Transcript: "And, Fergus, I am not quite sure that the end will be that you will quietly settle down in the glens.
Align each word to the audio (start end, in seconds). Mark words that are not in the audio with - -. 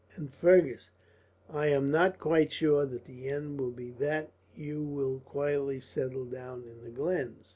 "And, 0.15 0.33
Fergus, 0.33 0.89
I 1.47 1.67
am 1.67 1.91
not 1.91 2.17
quite 2.17 2.51
sure 2.51 2.87
that 2.87 3.05
the 3.05 3.29
end 3.29 3.59
will 3.61 3.69
be 3.69 3.91
that 3.99 4.31
you 4.55 4.81
will 4.81 5.19
quietly 5.19 5.79
settle 5.79 6.25
down 6.25 6.63
in 6.63 6.81
the 6.83 6.89
glens. 6.89 7.45